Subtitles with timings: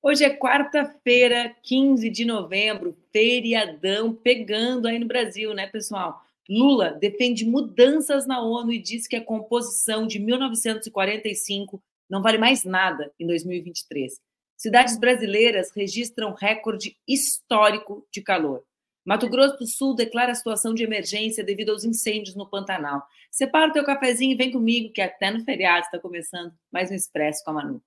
[0.00, 6.22] Hoje é quarta-feira, 15 de novembro, feriadão pegando aí no Brasil, né, pessoal?
[6.48, 12.64] Lula defende mudanças na ONU e diz que a composição de 1945 não vale mais
[12.64, 14.20] nada em 2023.
[14.56, 18.62] Cidades brasileiras registram recorde histórico de calor.
[19.04, 23.02] Mato Grosso do Sul declara situação de emergência devido aos incêndios no Pantanal.
[23.30, 26.94] Separa o teu cafezinho e vem comigo, que até no feriado está começando mais um
[26.94, 27.82] Expresso com a Manu.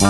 [0.00, 0.06] Bom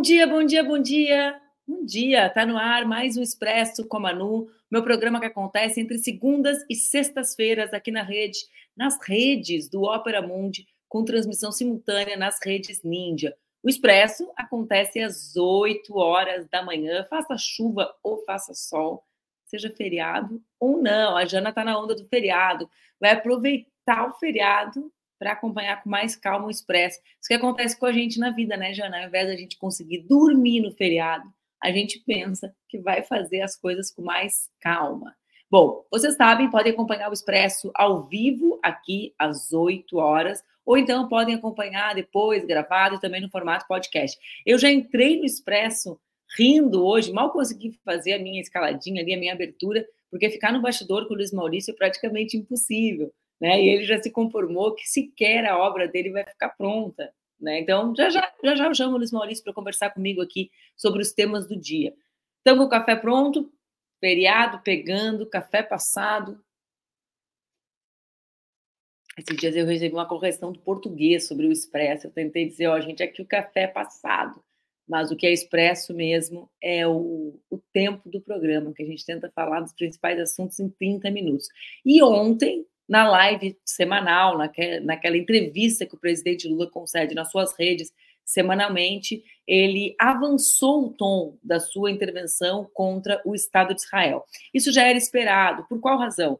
[0.00, 1.40] dia, bom dia, bom dia.
[1.64, 5.80] Bom dia, tá no ar mais um Expresso com a Manu, meu programa que acontece
[5.80, 8.40] entre segundas e sextas-feiras aqui na rede,
[8.76, 13.36] nas redes do Ópera Mundi, com transmissão simultânea nas redes Ninja.
[13.62, 19.04] O Expresso acontece às 8 horas da manhã, faça chuva ou faça sol,
[19.44, 21.16] seja feriado ou não.
[21.16, 26.16] A Jana está na onda do feriado, vai aproveitar o feriado para acompanhar com mais
[26.16, 26.98] calma o Expresso.
[27.20, 28.98] Isso que acontece com a gente na vida, né, Jana?
[28.98, 31.30] Ao invés da gente conseguir dormir no feriado,
[31.62, 35.14] a gente pensa que vai fazer as coisas com mais calma.
[35.50, 41.08] Bom, vocês sabem, podem acompanhar o Expresso ao vivo aqui às 8 horas ou então
[41.08, 44.16] podem acompanhar depois, gravado, também no formato podcast.
[44.46, 45.98] Eu já entrei no Expresso
[46.38, 50.62] rindo hoje, mal consegui fazer a minha escaladinha ali, a minha abertura, porque ficar no
[50.62, 53.60] bastidor com o Luiz Maurício é praticamente impossível, né?
[53.60, 57.58] E ele já se conformou que sequer a obra dele vai ficar pronta, né?
[57.58, 61.12] Então, já já, já, já chamo o Luiz Maurício para conversar comigo aqui sobre os
[61.12, 61.92] temas do dia.
[62.42, 63.50] Então, com o café pronto,
[64.00, 66.42] feriado pegando, café passado,
[69.20, 72.06] esses dias eu recebi uma correção do português sobre o expresso.
[72.06, 74.42] Eu tentei dizer, ó, gente, aqui o café é passado,
[74.88, 79.04] mas o que é expresso mesmo é o, o tempo do programa, que a gente
[79.04, 81.48] tenta falar dos principais assuntos em 30 minutos.
[81.84, 87.52] E ontem, na live semanal, naquela, naquela entrevista que o presidente Lula concede nas suas
[87.58, 87.92] redes
[88.30, 94.24] semanalmente, ele avançou o tom da sua intervenção contra o Estado de Israel.
[94.54, 95.66] Isso já era esperado.
[95.68, 96.38] Por qual razão?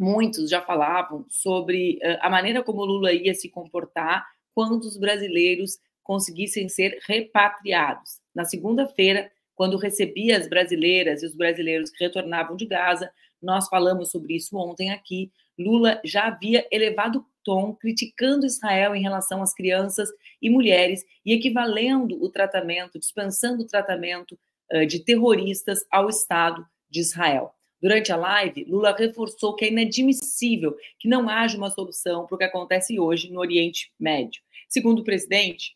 [0.00, 5.78] muitos já falavam sobre uh, a maneira como Lula ia se comportar quando os brasileiros
[6.02, 8.18] conseguissem ser repatriados.
[8.34, 13.12] Na segunda-feira, quando recebia as brasileiras e os brasileiros que retornavam de Gaza,
[13.42, 15.30] nós falamos sobre isso ontem aqui.
[15.58, 20.08] Lula já havia elevado tom, criticando Israel em relação às crianças
[20.40, 24.38] e mulheres e equivalendo o tratamento, dispensando o tratamento
[24.72, 27.54] uh, de terroristas ao Estado de Israel.
[27.80, 32.38] Durante a live, Lula reforçou que é inadmissível que não haja uma solução para o
[32.38, 34.42] que acontece hoje no Oriente Médio.
[34.68, 35.74] Segundo o presidente,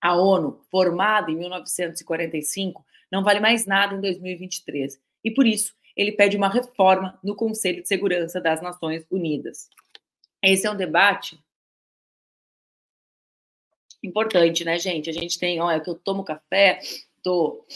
[0.00, 6.12] a ONU, formada em 1945, não vale mais nada em 2023 e, por isso, ele
[6.12, 9.68] pede uma reforma no Conselho de Segurança das Nações Unidas.
[10.44, 11.38] Esse é um debate
[14.02, 15.08] importante, né, gente?
[15.08, 16.78] A gente tem, olha, que eu tomo café,
[17.16, 17.66] estou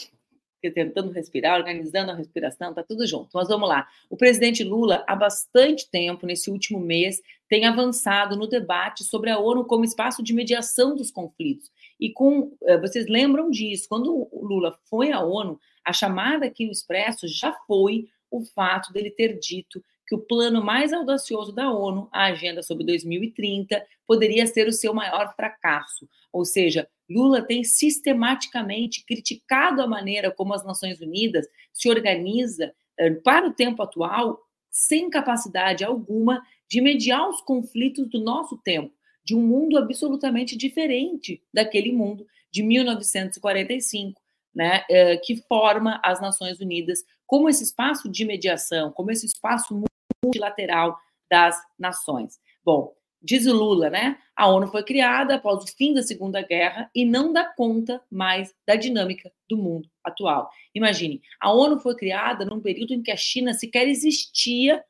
[0.61, 3.31] tentando respirar, organizando a respiração, tá tudo junto.
[3.33, 3.89] Mas vamos lá.
[4.11, 9.39] O presidente Lula, há bastante tempo, nesse último mês, tem avançado no debate sobre a
[9.39, 11.71] ONU como espaço de mediação dos conflitos.
[11.99, 13.89] E com eh, vocês lembram disso?
[13.89, 18.93] Quando o Lula foi à ONU, a chamada aqui no Expresso já foi o fato
[18.93, 24.47] dele ter dito que o plano mais audacioso da ONU, a Agenda sobre 2030, poderia
[24.47, 26.09] ser o seu maior fracasso.
[26.33, 33.11] Ou seja, Lula tem sistematicamente criticado a maneira como as Nações Unidas se organiza eh,
[33.11, 39.37] para o tempo atual, sem capacidade alguma de mediar os conflitos do nosso tempo, de
[39.37, 44.19] um mundo absolutamente diferente daquele mundo de 1945,
[44.55, 49.83] né, eh, que forma as Nações Unidas como esse espaço de mediação, como esse espaço
[50.29, 50.97] multilateral
[51.31, 52.39] das nações.
[52.65, 54.19] Bom, diz o Lula, né?
[54.37, 58.55] A ONU foi criada após o fim da Segunda Guerra e não dá conta mais
[58.67, 60.51] da dinâmica do mundo atual.
[60.75, 64.83] Imagine, a ONU foi criada num período em que a China sequer existia,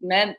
[0.00, 0.36] né,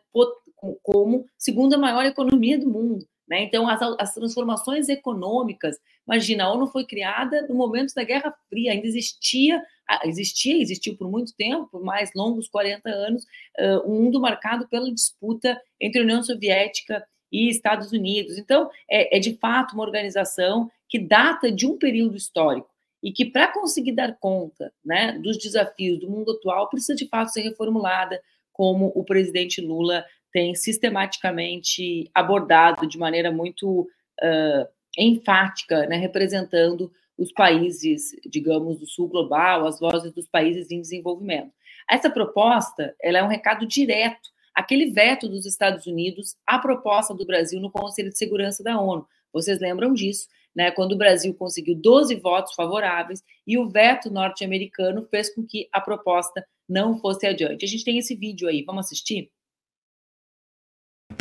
[0.83, 3.07] como segunda maior economia do mundo.
[3.27, 3.43] Né?
[3.43, 5.77] Então, as, as, transformações econômicas,
[6.07, 9.61] imagina, a ONU foi criada no momento da Guerra Fria, ainda existia,
[10.03, 13.23] existia, existiu por muito tempo, por mais longos 40 anos,
[13.59, 18.37] uh, um mundo marcado pela disputa entre União Soviética e Estados Unidos.
[18.37, 22.69] Então, é, é de fato uma organização que data de um período histórico
[23.03, 27.31] e que, para conseguir dar conta né, dos desafios do mundo atual, precisa de fato
[27.31, 34.67] ser reformulada, como o presidente Lula tem sistematicamente abordado de maneira muito uh,
[34.97, 41.51] enfática, né, representando os países, digamos, do sul global, as vozes dos países em desenvolvimento.
[41.89, 47.27] Essa proposta ela é um recado direto aquele veto dos Estados Unidos à proposta do
[47.27, 49.07] Brasil no Conselho de Segurança da ONU.
[49.31, 50.71] Vocês lembram disso, né?
[50.71, 55.79] Quando o Brasil conseguiu 12 votos favoráveis e o veto norte-americano fez com que a
[55.79, 57.63] proposta não fosse adiante.
[57.63, 59.29] A gente tem esse vídeo aí, vamos assistir?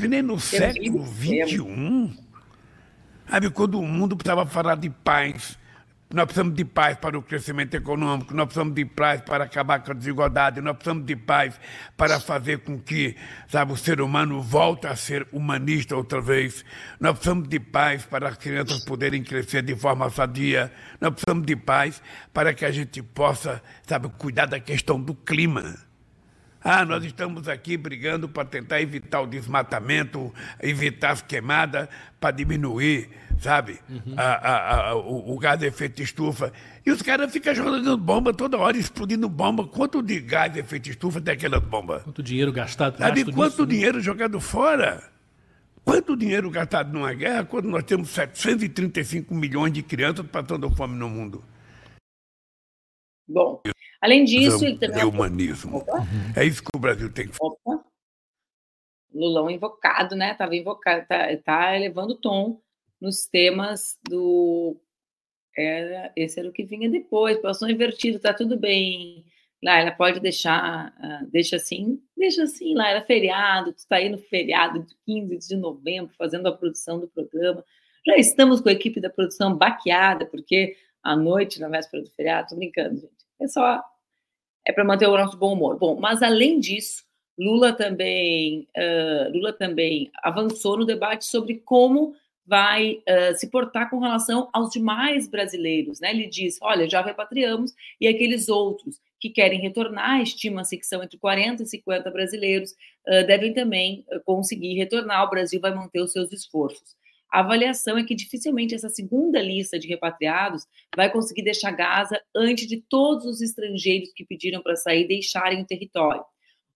[0.09, 2.19] Nem no século XXI,
[3.29, 5.59] sabe, quando o mundo precisava falar de paz,
[6.13, 9.91] nós precisamos de paz para o crescimento econômico, nós precisamos de paz para acabar com
[9.91, 11.59] a desigualdade, nós precisamos de paz
[11.97, 13.17] para fazer com que
[13.49, 16.65] sabe, o ser humano volte a ser humanista outra vez.
[17.01, 20.73] Nós precisamos de paz para as crianças poderem crescer de forma sadia.
[21.01, 22.01] Nós precisamos de paz
[22.33, 25.86] para que a gente possa sabe, cuidar da questão do clima.
[26.69, 33.09] Ah, nós estamos aqui brigando para tentar evitar o desmatamento, evitar as queimadas, para diminuir,
[33.39, 34.15] sabe, uhum.
[34.17, 36.53] a, a, a, o, o, gás de efeito estufa.
[36.85, 39.65] E os caras ficam jogando bomba toda hora, explodindo bomba.
[39.65, 42.01] Quanto de gás de efeito estufa tem aquela bomba?
[42.01, 42.99] Quanto dinheiro gastado?
[42.99, 43.69] Sabe quanto né?
[43.69, 44.03] dinheiro né?
[44.03, 45.05] jogado fora?
[45.85, 51.09] Quanto dinheiro gastado numa guerra quando nós temos 735 milhões de crianças passando fome no
[51.09, 51.45] mundo?
[53.29, 53.61] Bom,
[54.01, 55.01] além disso, ele também.
[55.01, 55.85] É humanismo.
[56.37, 57.85] É isso que o Brasil tem que fazer.
[59.13, 60.33] Lulão invocado, né?
[60.33, 62.61] Estava invocado, tá, tá elevando o tom
[63.01, 64.77] nos temas do.
[65.57, 69.25] Era, esse era o que vinha depois, passou invertido, tá tudo bem.
[69.65, 74.09] Lá, ela pode deixar, uh, deixa assim, deixa assim, lá era feriado, tu está aí
[74.11, 77.65] no feriado de 15 de novembro, fazendo a produção do programa.
[78.07, 80.77] Já estamos com a equipe da produção baqueada, porque
[81.07, 83.13] à noite, na véspera do feriado, tô brincando, gente.
[83.41, 83.83] É só.
[84.67, 85.79] É para manter o nosso bom humor.
[85.79, 87.05] Bom, mas além disso,
[87.39, 92.15] Lula também, uh, Lula também avançou no debate sobre como
[92.45, 96.01] vai uh, se portar com relação aos demais brasileiros.
[96.01, 96.11] Né?
[96.11, 101.19] Ele diz: olha, já repatriamos, e aqueles outros que querem retornar, estima-se que são entre
[101.19, 102.73] 40 e 50 brasileiros,
[103.07, 105.25] uh, devem também conseguir retornar.
[105.25, 106.97] O Brasil vai manter os seus esforços
[107.31, 110.65] a avaliação é que dificilmente essa segunda lista de repatriados
[110.95, 115.67] vai conseguir deixar Gaza antes de todos os estrangeiros que pediram para sair deixarem o
[115.67, 116.25] território.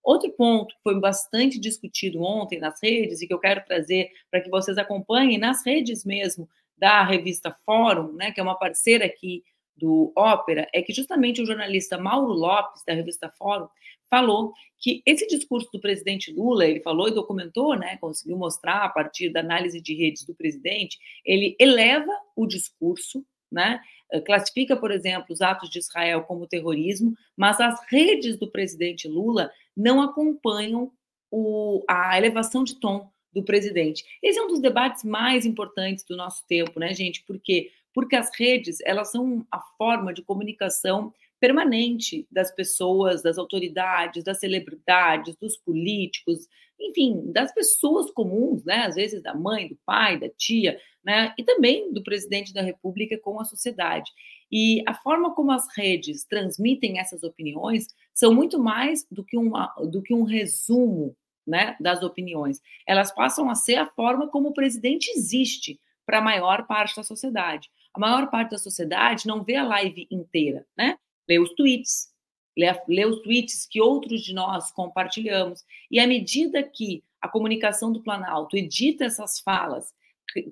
[0.03, 4.41] Outro ponto que foi bastante discutido ontem nas redes e que eu quero trazer para
[4.41, 9.43] que vocês acompanhem nas redes mesmo da revista Fórum, né, que é uma parceira aqui
[9.75, 13.67] do Ópera, é que justamente o jornalista Mauro Lopes, da revista Fórum,
[14.09, 18.89] falou que esse discurso do presidente Lula, ele falou e documentou, né, conseguiu mostrar a
[18.89, 23.79] partir da análise de redes do presidente, ele eleva o discurso, né,
[24.11, 29.07] eh, classifica, por exemplo, os atos de Israel como terrorismo, mas as redes do presidente
[29.07, 30.91] Lula não acompanham
[31.31, 34.03] o, a elevação de tom do presidente.
[34.21, 37.23] Esse é um dos debates mais importantes do nosso tempo, né, gente?
[37.23, 37.71] Por quê?
[37.93, 44.39] Porque as redes, elas são a forma de comunicação permanente das pessoas, das autoridades, das
[44.39, 46.47] celebridades, dos políticos,
[46.79, 48.85] enfim, das pessoas comuns, né?
[48.85, 51.33] Às vezes da mãe, do pai, da tia, né?
[51.37, 54.11] E também do presidente da República com a sociedade.
[54.51, 59.73] E a forma como as redes transmitem essas opiniões são muito mais do que, uma,
[59.89, 61.15] do que um resumo
[61.47, 62.61] né, das opiniões.
[62.85, 67.03] Elas passam a ser a forma como o presidente existe para a maior parte da
[67.03, 67.69] sociedade.
[67.93, 70.97] A maior parte da sociedade não vê a live inteira, né?
[71.27, 72.09] lê os tweets,
[72.57, 75.63] lê, lê os tweets que outros de nós compartilhamos.
[75.89, 79.93] E à medida que a comunicação do Planalto edita essas falas,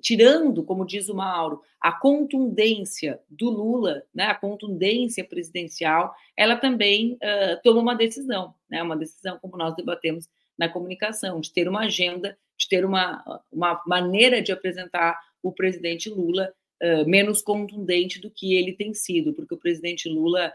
[0.00, 7.14] tirando, como diz o Mauro, a contundência do Lula, né, a contundência presidencial, ela também
[7.14, 11.80] uh, toma uma decisão, né, uma decisão, como nós debatemos na comunicação, de ter uma
[11.80, 18.30] agenda, de ter uma, uma maneira de apresentar o presidente Lula uh, menos contundente do
[18.30, 20.52] que ele tem sido, porque o presidente Lula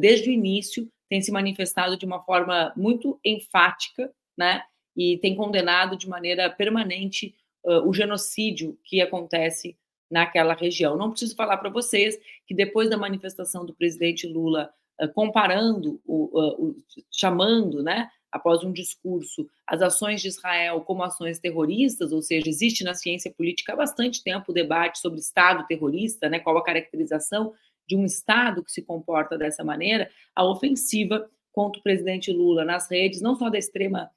[0.00, 4.64] desde o início, tem se manifestado de uma forma muito enfática, né?
[4.96, 7.32] E tem condenado de maneira permanente
[7.84, 9.76] o genocídio que acontece
[10.10, 10.96] naquela região.
[10.96, 14.68] Não preciso falar para vocês que depois da manifestação do presidente Lula
[15.14, 16.76] comparando, o, o,
[17.10, 22.84] chamando, né, após um discurso, as ações de Israel como ações terroristas, ou seja, existe
[22.84, 27.54] na ciência política há bastante tempo o debate sobre Estado terrorista, né, qual a caracterização
[27.86, 32.90] de um Estado que se comporta dessa maneira, a ofensiva contra o presidente Lula nas
[32.90, 34.10] redes, não só da extrema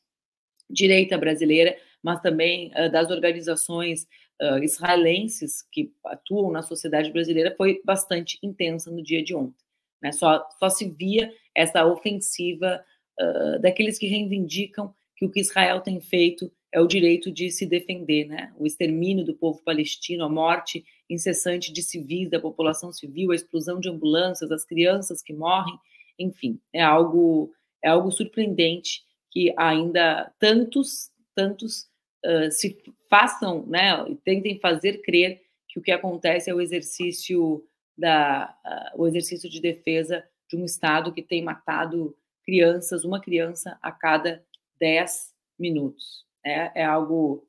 [0.69, 4.07] direita brasileira, mas também uh, das organizações
[4.41, 9.55] uh, israelenses que atuam na sociedade brasileira, foi bastante intensa no dia de ontem.
[10.01, 10.11] Né?
[10.11, 12.83] Só, só se via essa ofensiva
[13.21, 17.65] uh, daqueles que reivindicam que o que Israel tem feito é o direito de se
[17.65, 18.53] defender, né?
[18.57, 23.79] O extermínio do povo palestino, a morte incessante de civis, da população civil, a explosão
[23.79, 25.77] de ambulâncias, as crianças que morrem,
[26.17, 27.51] enfim, é algo
[27.83, 31.87] é algo surpreendente que ainda tantos tantos
[32.25, 32.77] uh, se
[33.09, 37.63] façam, né, e tentem fazer crer que o que acontece é o exercício
[37.97, 38.55] da
[38.95, 43.91] uh, o exercício de defesa de um estado que tem matado crianças, uma criança a
[43.91, 44.43] cada
[44.79, 46.25] 10 minutos.
[46.43, 47.47] É, é algo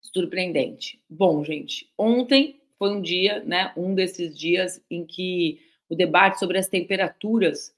[0.00, 1.02] surpreendente.
[1.08, 6.58] Bom, gente, ontem foi um dia, né, um desses dias em que o debate sobre
[6.58, 7.74] as temperaturas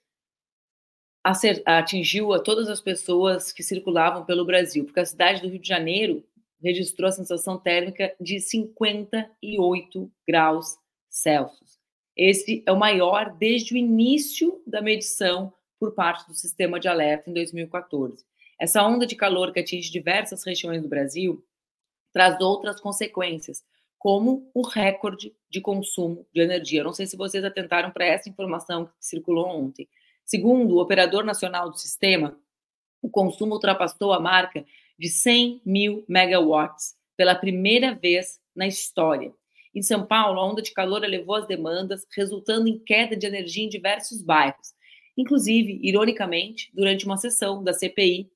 [1.65, 5.67] atingiu a todas as pessoas que circulavam pelo Brasil, porque a cidade do Rio de
[5.67, 6.25] Janeiro
[6.63, 10.79] registrou a sensação térmica de 58 graus
[11.11, 11.76] Celsius.
[12.17, 17.29] Esse é o maior desde o início da medição por parte do sistema de alerta
[17.29, 18.25] em 2014.
[18.59, 21.45] Essa onda de calor que atinge diversas regiões do Brasil
[22.13, 23.63] traz outras consequências,
[23.99, 26.83] como o recorde de consumo de energia.
[26.83, 29.87] não sei se vocês atentaram para essa informação que circulou ontem.
[30.25, 32.39] Segundo o operador nacional do sistema,
[33.03, 34.65] o consumo ultrapassou a marca
[34.99, 39.35] de 100 mil megawatts pela primeira vez na história.
[39.77, 43.63] Em São Paulo, a onda de calor elevou as demandas, resultando em queda de energia
[43.63, 44.73] em diversos bairros.
[45.15, 48.33] Inclusive, ironicamente, durante uma sessão da CPI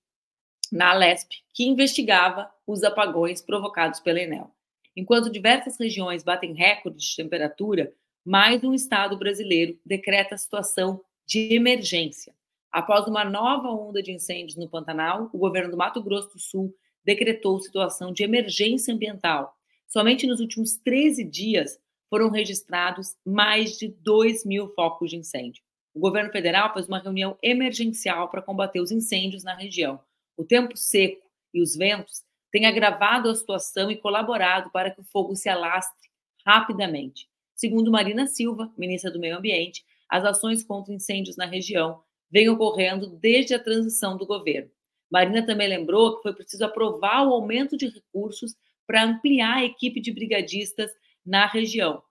[0.71, 4.55] na Alesp, que investigava os apagões provocados pela Enel.
[4.95, 7.91] Enquanto diversas regiões batem recordes de temperatura,
[8.23, 12.35] mais um estado brasileiro decreta a situação de emergência.
[12.71, 16.75] Após uma nova onda de incêndios no Pantanal, o governo do Mato Grosso do Sul
[17.03, 19.57] decretou situação de emergência ambiental.
[19.91, 21.77] Somente nos últimos 13 dias
[22.09, 25.63] foram registrados mais de 2 mil focos de incêndio.
[25.93, 30.01] O governo federal fez uma reunião emergencial para combater os incêndios na região.
[30.37, 35.05] O tempo seco e os ventos têm agravado a situação e colaborado para que o
[35.05, 36.09] fogo se alastre
[36.47, 37.29] rapidamente.
[37.57, 43.09] Segundo Marina Silva, ministra do Meio Ambiente, as ações contra incêndios na região vêm ocorrendo
[43.09, 44.71] desde a transição do governo.
[45.11, 48.55] Marina também lembrou que foi preciso aprovar o aumento de recursos
[48.91, 50.91] para ampliar a equipe de brigadistas
[51.25, 52.03] na região.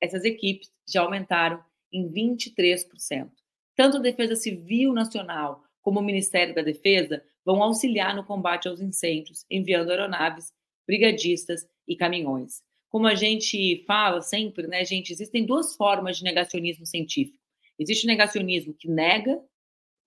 [0.00, 3.30] Essas equipes já aumentaram em 23%.
[3.76, 8.80] Tanto a Defesa Civil Nacional como o Ministério da Defesa vão auxiliar no combate aos
[8.80, 10.52] incêndios, enviando aeronaves,
[10.84, 12.60] brigadistas e caminhões.
[12.88, 17.38] Como a gente fala sempre, né, gente, existem duas formas de negacionismo científico.
[17.78, 19.40] Existe o negacionismo que nega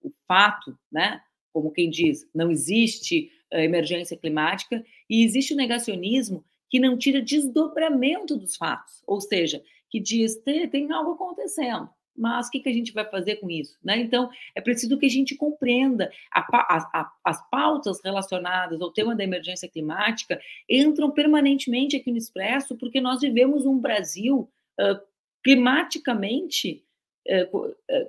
[0.02, 1.22] o fato, né,
[1.54, 8.36] como quem diz, não existe emergência climática, e existe o negacionismo que não tira desdobramento
[8.36, 11.90] dos fatos, ou seja, que diz tem, tem algo acontecendo
[12.20, 13.78] mas o que, que a gente vai fazer com isso?
[13.82, 13.98] Né?
[14.02, 19.16] Então, é preciso que a gente compreenda a, a, a, as pautas relacionadas ao tema
[19.16, 20.40] da emergência climática
[20.70, 25.00] entram permanentemente aqui no Expresso, porque nós vivemos um Brasil uh,
[25.42, 26.84] climaticamente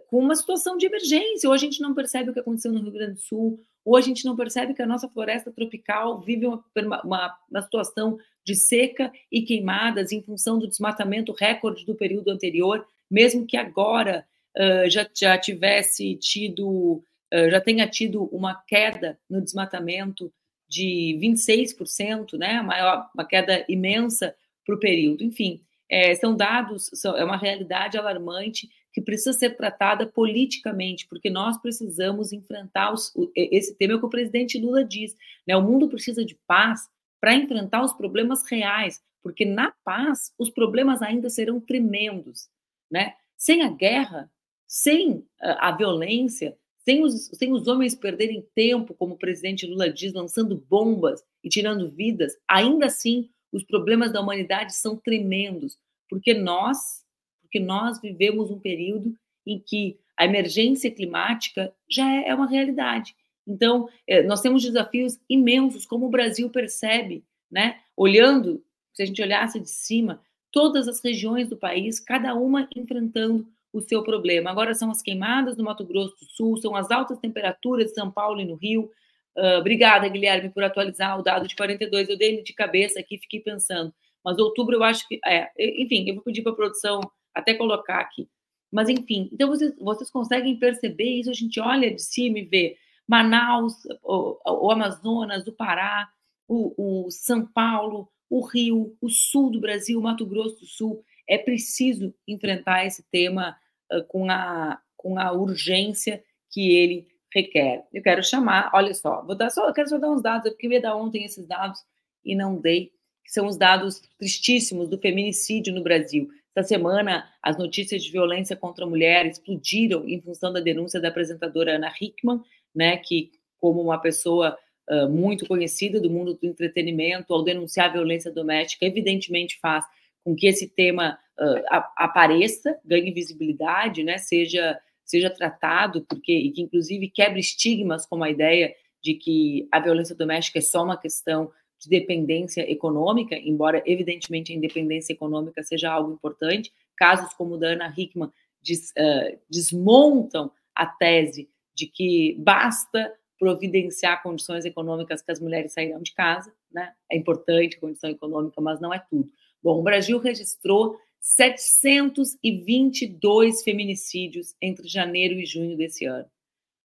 [0.09, 2.93] com uma situação de emergência, ou a gente não percebe o que aconteceu no Rio
[2.93, 6.65] Grande do Sul, ou a gente não percebe que a nossa floresta tropical vive uma,
[7.05, 12.87] uma, uma situação de seca e queimadas em função do desmatamento recorde do período anterior
[13.11, 14.25] mesmo que agora
[14.57, 17.03] uh, já, já tivesse tido,
[17.35, 20.33] uh, já tenha tido uma queda no desmatamento
[20.69, 25.25] de 26%, né, maior, uma queda imensa para o período.
[25.25, 31.31] Enfim, é, são dados, são, é uma realidade alarmante que precisa ser tratada politicamente, porque
[31.31, 35.15] nós precisamos enfrentar os, esse tema é o que o presidente Lula diz,
[35.47, 35.57] né?
[35.57, 36.89] O mundo precisa de paz
[37.21, 42.49] para enfrentar os problemas reais, porque na paz os problemas ainda serão tremendos
[42.91, 43.15] né?
[43.37, 44.31] Sem a guerra,
[44.67, 50.13] sem a violência, sem os, sem os homens perderem tempo, como o presidente Lula diz,
[50.13, 55.79] lançando bombas e tirando vidas, ainda assim os problemas da humanidade são tremendos,
[56.09, 57.05] porque nós,
[57.51, 59.13] porque nós vivemos um período
[59.45, 63.17] em que a emergência climática já é, é uma realidade.
[63.47, 67.81] Então, é, nós temos desafios imensos, como o Brasil percebe, né?
[67.97, 68.63] Olhando,
[68.95, 73.81] se a gente olhasse de cima, todas as regiões do país, cada uma enfrentando o
[73.81, 74.51] seu problema.
[74.51, 78.11] Agora são as queimadas no Mato Grosso do Sul, são as altas temperaturas de São
[78.11, 78.91] Paulo e no Rio.
[79.37, 82.09] Uh, obrigada, Guilherme, por atualizar o dado de 42.
[82.09, 83.93] Eu dei de cabeça aqui, fiquei pensando.
[84.25, 85.19] Mas outubro eu acho que.
[85.25, 87.01] É, enfim, eu vou pedir para a produção
[87.35, 88.29] até colocar aqui.
[88.71, 91.31] Mas, enfim, então vocês, vocês conseguem perceber isso?
[91.31, 96.09] A gente olha de cima e vê Manaus, o, o Amazonas, o Pará,
[96.47, 101.05] o, o São Paulo, o Rio, o sul do Brasil, Mato Grosso do Sul.
[101.29, 103.57] É preciso enfrentar esse tema
[103.93, 107.85] uh, com, a, com a urgência que ele requer.
[107.93, 110.67] Eu quero chamar, olha só, vou dar só, eu quero só dar uns dados, porque
[110.67, 111.81] eu ia dar ontem esses dados
[112.25, 112.93] e não dei,
[113.25, 116.31] que são os dados tristíssimos do feminicídio no Brasil.
[116.61, 121.09] Essa semana, as notícias de violência contra a mulher explodiram em função da denúncia da
[121.09, 122.43] apresentadora Ana Hickman,
[122.75, 124.59] né, que, como uma pessoa
[124.91, 129.87] uh, muito conhecida do mundo do entretenimento, ao denunciar a violência doméstica, evidentemente faz
[130.23, 131.63] com que esse tema uh,
[131.97, 138.31] apareça, ganhe visibilidade, né, seja seja tratado, porque e que inclusive quebre estigmas como a
[138.31, 144.53] ideia de que a violência doméstica é só uma questão de dependência econômica, embora evidentemente
[144.53, 146.71] a independência econômica seja algo importante.
[146.95, 148.31] Casos como o da Ana Hickman
[148.63, 156.03] des, uh, desmontam a tese de que basta providenciar condições econômicas que as mulheres sairão
[156.03, 156.93] de casa, né?
[157.11, 159.33] É importante a condição econômica, mas não é tudo.
[159.63, 166.29] Bom, o Brasil registrou 722 feminicídios entre janeiro e junho desse ano.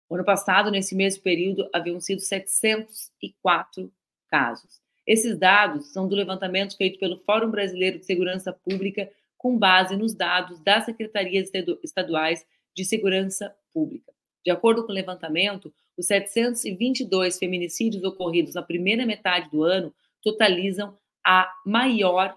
[0.08, 3.92] O ano passado, nesse mesmo período, haviam sido 704
[4.28, 4.83] casos.
[5.06, 10.14] Esses dados são do levantamento feito pelo Fórum Brasileiro de Segurança Pública, com base nos
[10.14, 11.50] dados das secretarias
[11.82, 14.12] estaduais de segurança pública.
[14.44, 20.96] De acordo com o levantamento, os 722 feminicídios ocorridos na primeira metade do ano totalizam
[21.24, 22.36] a maior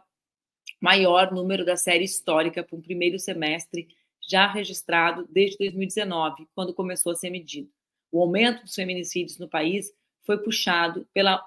[0.79, 3.88] maior número da série histórica para um primeiro semestre
[4.29, 7.69] já registrado desde 2019, quando começou a ser medido.
[8.12, 9.91] O aumento dos feminicídios no país
[10.24, 11.43] foi puxado pela,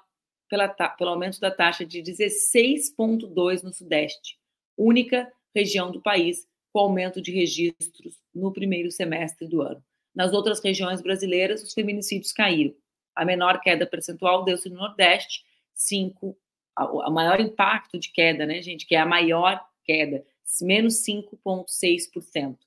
[0.51, 4.37] pela, pelo aumento da taxa de 16,2 no Sudeste,
[4.77, 9.81] única região do país com aumento de registros no primeiro semestre do ano.
[10.13, 12.75] Nas outras regiões brasileiras, os feminicídios caíram.
[13.15, 16.37] A menor queda percentual deu-se no Nordeste, 5
[16.77, 20.25] o maior impacto de queda, né, gente, que é a maior queda,
[20.61, 22.57] menos 5,6%.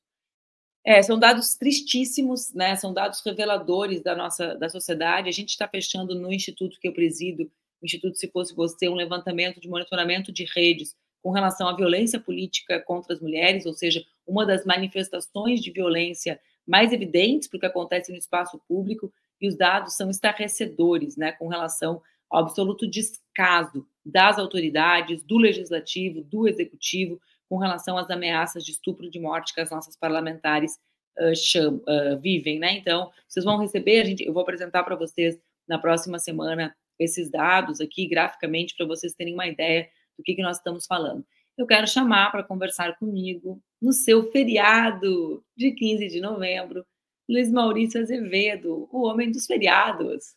[0.86, 2.76] É, são dados tristíssimos, né?
[2.76, 5.30] São dados reveladores da nossa da sociedade.
[5.30, 7.50] A gente está fechando no instituto que eu presido,
[7.80, 12.20] o Instituto Se Fosse Você, um levantamento de monitoramento de redes com relação à violência
[12.20, 18.12] política contra as mulheres, ou seja, uma das manifestações de violência mais evidentes porque acontece
[18.12, 24.38] no espaço público, e os dados são estarrecedores, né, com relação ao absoluto descaso das
[24.38, 29.70] autoridades, do legislativo, do executivo, com relação às ameaças de estupro de morte que as
[29.70, 30.78] nossas parlamentares
[31.18, 32.72] uh, cham, uh, vivem, né?
[32.72, 37.80] Então, vocês vão receber, gente, eu vou apresentar para vocês na próxima semana esses dados
[37.80, 41.24] aqui graficamente para vocês terem uma ideia do que, que nós estamos falando.
[41.56, 46.84] Eu quero chamar para conversar comigo no seu feriado de 15 de novembro,
[47.28, 50.34] Luiz Maurício Azevedo, o homem dos feriados.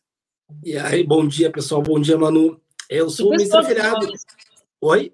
[0.64, 1.82] E aí, bom dia, pessoal.
[1.82, 2.62] Bom dia, Manu.
[2.90, 4.08] Eu sou o ministro feriado.
[4.80, 5.14] Oi?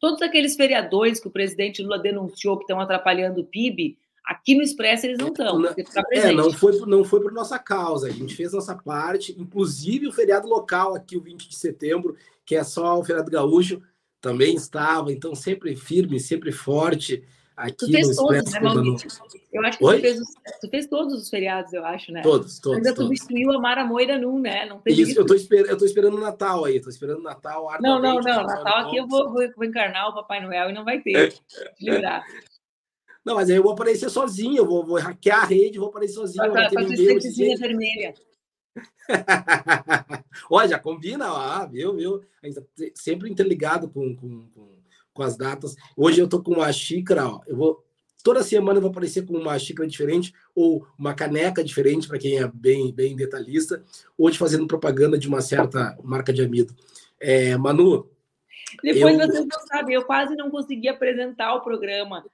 [0.00, 4.62] Todos aqueles feriadores que o presidente Lula denunciou que estão atrapalhando o PIB, aqui no
[4.62, 5.64] Expresso eles não estão.
[6.12, 8.08] É, não foi, não foi por nossa causa.
[8.08, 12.56] A gente fez nossa parte, inclusive o feriado local aqui, o 20 de setembro, que
[12.56, 13.80] é só o feriado gaúcho,
[14.20, 15.12] também estava.
[15.12, 17.22] Então, sempre firme, sempre forte
[17.56, 18.60] aqui tu fez no todos, né?
[19.52, 20.20] Eu acho que tu fez,
[20.60, 22.20] tu fez, todos os feriados, eu acho, né?
[22.20, 22.76] Todos, todos.
[22.76, 24.66] Ainda substituiu a Mara Moira num, né?
[24.66, 25.20] Não tem isso, isso.
[25.20, 27.66] Eu, tô esperando, eu tô esperando o Natal aí, tô esperando o Natal.
[27.80, 28.42] Não, não, não.
[28.42, 31.34] Natal aqui eu vou, vou, vou, encarnar o Papai Noel e não vai ter.
[31.80, 32.22] livrar.
[33.26, 36.14] Não, mas aí eu vou aparecer sozinho, eu vou, vou hackear a rede, vou aparecer
[36.14, 36.44] sozinho.
[37.58, 38.14] Vermelha.
[40.50, 42.22] Olha, já combina, ah, viu, viu?
[42.94, 44.76] Sempre interligado com, com, com
[45.16, 45.74] com as datas.
[45.96, 47.82] Hoje eu tô com uma xícara, ó, eu vou
[48.22, 52.38] toda semana eu vou aparecer com uma xícara diferente ou uma caneca diferente para quem
[52.38, 53.82] é bem bem detalhista,
[54.18, 56.74] hoje fazendo propaganda de uma certa marca de amido.
[57.18, 58.08] É, Manu,
[58.82, 59.26] depois eu...
[59.26, 62.24] vocês não sabem, eu quase não consegui apresentar o programa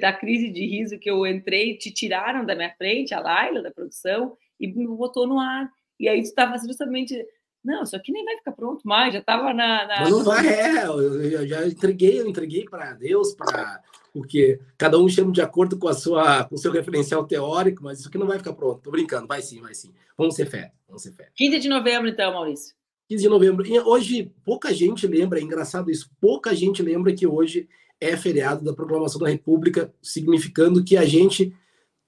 [0.00, 3.70] da crise de riso que eu entrei, te tiraram da minha frente, a Laila da
[3.70, 5.68] produção, e me botou no ar.
[5.98, 7.26] E aí estava justamente
[7.64, 10.48] não, isso aqui nem vai ficar pronto mais, já estava na, na, Mas não vai,
[10.48, 13.80] é, eu, já entreguei, eu entreguei para Deus, para
[14.12, 17.84] o que cada um chama de acordo com a sua, com o seu referencial teórico,
[17.84, 18.80] mas isso aqui não vai ficar pronto.
[18.80, 19.94] Tô brincando, vai sim, vai sim.
[20.18, 21.30] Vamos ser fé, vamos ser fé.
[21.36, 22.74] 15 de novembro, então, Maurício.
[23.08, 23.66] 15 de novembro.
[23.66, 27.68] E hoje, pouca gente lembra, é engraçado isso, pouca gente lembra que hoje
[28.00, 31.54] é feriado da proclamação da República, significando que a gente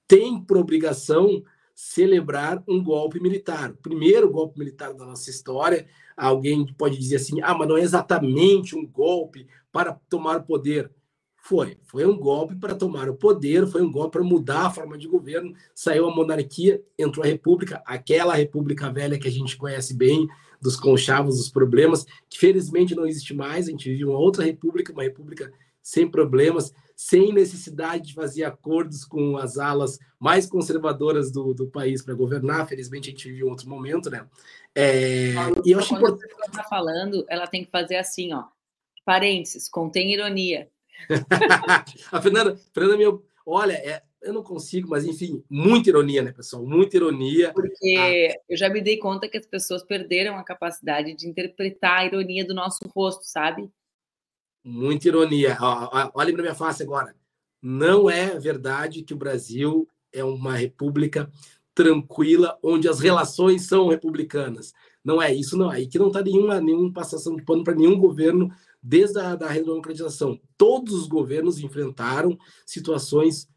[0.07, 1.43] tem por obrigação
[1.75, 3.71] celebrar um golpe militar.
[3.71, 5.85] O primeiro golpe militar da nossa história.
[6.15, 10.89] Alguém pode dizer assim: ah, mas não é exatamente um golpe para tomar o poder.
[11.37, 11.77] Foi.
[11.83, 15.07] Foi um golpe para tomar o poder, foi um golpe para mudar a forma de
[15.07, 15.53] governo.
[15.75, 20.27] Saiu a monarquia, entrou a república, aquela república velha que a gente conhece bem,
[20.65, 23.67] dos conchavos, dos problemas, que felizmente não existe mais.
[23.67, 29.05] A gente vive uma outra república, uma república sem problemas, sem necessidade de fazer acordos
[29.05, 32.67] com as alas mais conservadoras do, do país para governar.
[32.67, 34.27] Felizmente, a gente vive um outro momento, né?
[34.73, 36.33] É, e eu acho importante.
[36.33, 38.45] Quando a pessoa está falando, ela tem que fazer assim, ó.
[39.05, 40.67] Parênteses, contém ironia.
[42.11, 46.65] a Fernanda, Fernanda, meu, olha, é, eu não consigo, mas enfim, muita ironia, né, pessoal?
[46.65, 47.53] Muita ironia.
[47.53, 48.41] Porque ah.
[48.49, 52.45] eu já me dei conta que as pessoas perderam a capacidade de interpretar a ironia
[52.45, 53.69] do nosso rosto, sabe?
[54.63, 55.57] Muita ironia.
[56.13, 57.15] Olhem para minha face agora.
[57.61, 61.29] Não é verdade que o Brasil é uma república
[61.73, 64.73] tranquila, onde as relações são republicanas.
[65.03, 65.69] Não é isso, não.
[65.69, 68.49] Aí que não está nenhuma, nenhum passação de pano para nenhum governo
[68.81, 70.39] desde a da redemocratização.
[70.57, 73.47] Todos os governos enfrentaram situações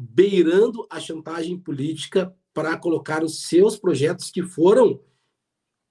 [0.00, 5.00] beirando a chantagem política para colocar os seus projetos que foram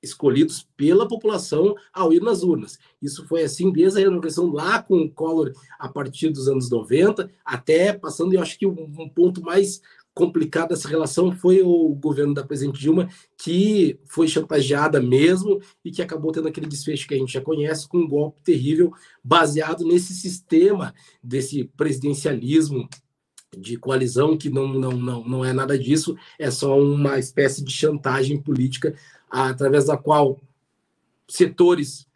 [0.01, 2.77] escolhidos pela população ao ir nas urnas.
[3.01, 7.29] Isso foi assim desde a redemocratização lá com o Collor a partir dos anos 90,
[7.43, 9.81] até passando, eu acho que um ponto mais
[10.13, 16.01] complicado dessa relação foi o governo da presidente Dilma, que foi chantageada mesmo e que
[16.01, 18.91] acabou tendo aquele desfecho que a gente já conhece, com um golpe terrível
[19.23, 20.93] baseado nesse sistema
[21.23, 22.89] desse presidencialismo
[23.57, 27.71] de coalizão, que não, não, não, não é nada disso, é só uma espécie de
[27.71, 28.95] chantagem política
[29.29, 30.39] através da qual
[31.27, 32.07] setores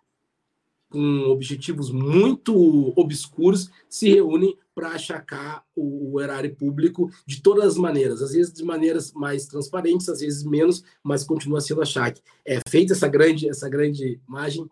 [0.90, 8.22] com objetivos muito obscuros se reúnem para achacar o, erário público de todas as maneiras,
[8.22, 12.22] às vezes de maneiras mais transparentes, às vezes menos, mas continua sendo achaque.
[12.46, 14.70] É feita essa grande essa grande imagem.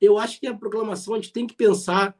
[0.00, 2.16] Eu acho que a proclamação a gente tem que pensar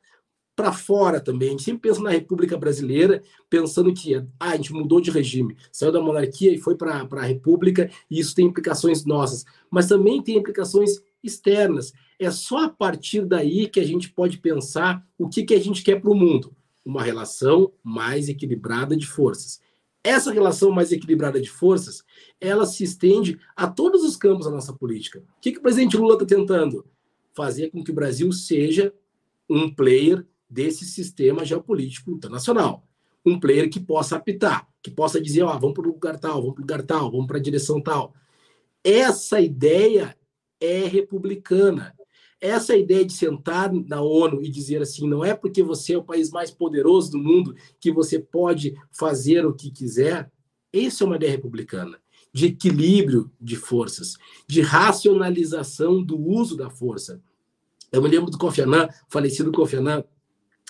[0.54, 1.48] para fora também.
[1.48, 5.56] A gente sempre pensa na República Brasileira, pensando que ah, a gente mudou de regime,
[5.72, 10.22] saiu da monarquia e foi para a República, e isso tem implicações nossas, mas também
[10.22, 11.92] tem implicações externas.
[12.18, 15.82] É só a partir daí que a gente pode pensar o que, que a gente
[15.82, 16.54] quer para o mundo.
[16.84, 19.60] Uma relação mais equilibrada de forças.
[20.02, 22.04] Essa relação mais equilibrada de forças,
[22.38, 25.20] ela se estende a todos os campos da nossa política.
[25.38, 26.84] O que, que o presidente Lula está tentando?
[27.32, 28.92] Fazer com que o Brasil seja
[29.48, 32.86] um player desse sistema geopolítico internacional.
[33.24, 36.40] Um player que possa apitar, que possa dizer, ó, oh, vamos para o lugar tal,
[36.40, 38.14] vamos para o lugar tal, vamos para a direção tal.
[38.82, 40.16] Essa ideia
[40.60, 41.94] é republicana.
[42.40, 46.04] Essa ideia de sentar na ONU e dizer assim, não é porque você é o
[46.04, 50.30] país mais poderoso do mundo que você pode fazer o que quiser.
[50.70, 51.98] Essa é uma ideia republicana
[52.34, 57.22] de equilíbrio de forças, de racionalização do uso da força.
[57.92, 60.04] Eu me lembro do Kofi Annan, falecido Kofi Annan,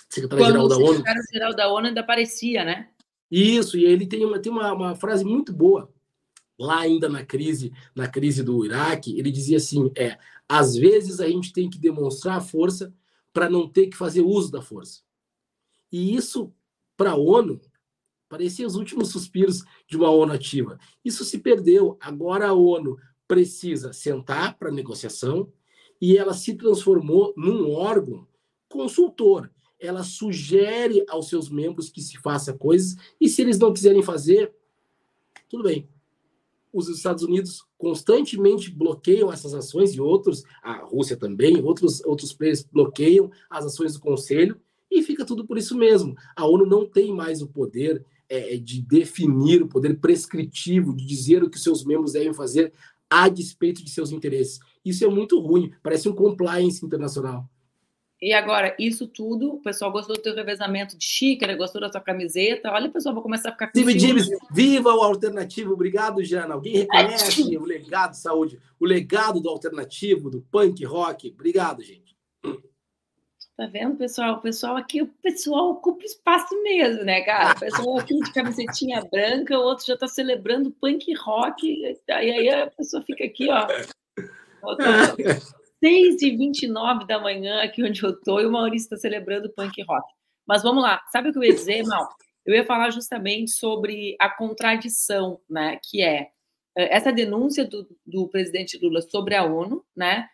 [0.09, 0.85] secretário-geral da ONU.
[0.85, 2.89] O secretário-geral da ONU ainda aparecia, né?
[3.29, 5.93] Isso, e ele tem uma, tem uma, uma frase muito boa
[6.57, 11.27] lá ainda na crise, na crise do Iraque, ele dizia assim: é, às vezes a
[11.27, 12.93] gente tem que demonstrar força
[13.33, 15.01] para não ter que fazer uso da força.
[15.91, 16.53] E isso,
[16.95, 17.59] para a ONU,
[18.29, 20.79] parecia os últimos suspiros de uma ONU ativa.
[21.03, 21.97] Isso se perdeu.
[21.99, 25.51] Agora a ONU precisa sentar para negociação
[26.01, 28.27] e ela se transformou num órgão
[28.69, 29.51] consultor.
[29.79, 34.53] Ela sugere aos seus membros que se faça coisas e se eles não quiserem fazer,
[35.49, 35.87] tudo bem,
[36.75, 42.63] os Estados Unidos constantemente bloqueiam essas ações e outros, a Rússia também, outros, outros players
[42.63, 44.59] bloqueiam as ações do Conselho
[44.91, 46.15] e fica tudo por isso mesmo.
[46.35, 51.05] A ONU não tem mais o poder é, é, de definir, o poder prescritivo, de
[51.05, 52.73] dizer o que seus membros devem fazer
[53.09, 54.59] a despeito de seus interesses.
[54.83, 57.49] Isso é muito ruim, parece um compliance internacional.
[58.25, 62.01] E agora, isso tudo, o pessoal gostou do teu revezamento de xícara, gostou da tua
[62.01, 62.71] camiseta.
[62.71, 65.73] Olha, pessoal vai começar a ficar com Steve James, viva o alternativo.
[65.73, 66.55] Obrigado, Jana.
[66.55, 71.29] Alguém reconhece o legado de saúde, o legado do alternativo, do punk rock?
[71.29, 72.15] Obrigado, gente.
[73.55, 74.37] Tá vendo, pessoal?
[74.37, 77.55] O pessoal aqui, o pessoal ocupa espaço mesmo, né, cara?
[77.55, 82.49] O pessoal aqui de camisetinha branca, o outro já tá celebrando punk rock, e aí
[82.49, 83.67] a pessoa fica aqui, ó.
[84.63, 85.15] Outra...
[85.83, 89.81] 6 e 29 da manhã aqui onde eu estou e o Maurício está celebrando punk
[89.83, 90.07] rock.
[90.47, 92.07] Mas vamos lá, sabe o que eu ia dizer, Mal?
[92.45, 96.29] Eu ia falar justamente sobre a contradição, né, que é
[96.77, 100.29] eh, essa denúncia do, do presidente Lula sobre a ONU, né,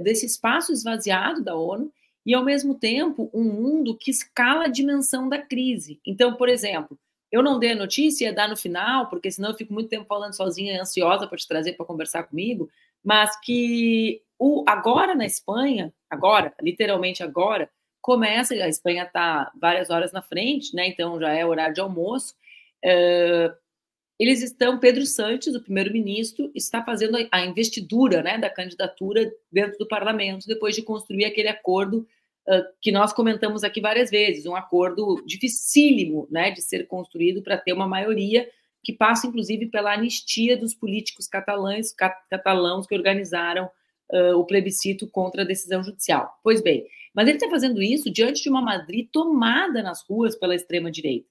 [0.00, 1.92] desse espaço esvaziado da ONU,
[2.24, 6.00] e ao mesmo tempo um mundo que escala a dimensão da crise.
[6.06, 6.98] Então, por exemplo,
[7.30, 10.06] eu não dei a notícia, ia dar no final, porque senão eu fico muito tempo
[10.06, 12.70] falando sozinha ansiosa para te trazer para conversar comigo,
[13.02, 17.70] mas que o, agora na Espanha, agora, literalmente agora,
[18.00, 20.88] começa, a Espanha está várias horas na frente, né?
[20.88, 22.34] Então já é horário de almoço.
[22.84, 23.54] Uh,
[24.18, 29.88] eles estão, Pedro Santos, o primeiro-ministro, está fazendo a investidura né, da candidatura dentro do
[29.88, 32.06] parlamento, depois de construir aquele acordo
[32.80, 37.72] que nós comentamos aqui várias vezes, um acordo dificílimo né, de ser construído para ter
[37.72, 38.48] uma maioria
[38.82, 41.94] que passa, inclusive, pela anistia dos políticos catalães,
[42.30, 43.70] catalãos que organizaram
[44.12, 46.38] uh, o plebiscito contra a decisão judicial.
[46.42, 50.54] Pois bem, mas ele está fazendo isso diante de uma Madrid tomada nas ruas pela
[50.54, 51.28] extrema-direita.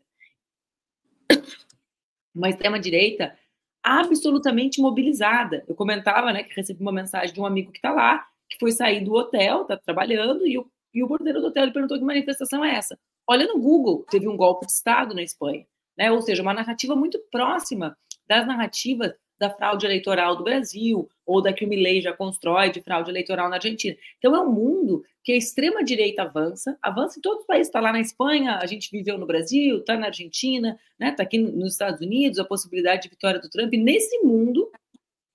[2.33, 3.37] Uma extrema-direita
[3.83, 5.63] absolutamente mobilizada.
[5.67, 8.71] Eu comentava né, que recebi uma mensagem de um amigo que está lá, que foi
[8.71, 12.63] sair do hotel, está trabalhando, e o e o bordeiro do hotel perguntou que manifestação
[12.63, 12.97] é essa.
[13.27, 15.65] Olha no Google, teve um golpe de Estado na Espanha.
[15.97, 16.11] Né?
[16.11, 21.51] Ou seja, uma narrativa muito próxima das narrativas da fraude eleitoral do Brasil, ou da
[21.51, 23.95] que o Milley já constrói de fraude eleitoral na Argentina.
[24.17, 27.67] Então, é um mundo que a extrema-direita avança, avança em todos os países.
[27.67, 31.11] Está lá na Espanha, a gente viveu no Brasil, está na Argentina, está né?
[31.11, 33.73] Tá aqui nos Estados Unidos, a possibilidade de vitória do Trump.
[33.73, 34.71] E nesse mundo,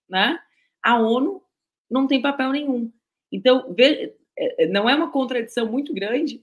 [0.08, 0.38] né,
[0.82, 1.42] a ONU
[1.90, 2.90] não tem papel nenhum.
[3.30, 6.42] Então, é, é, não é uma contradição muito grande,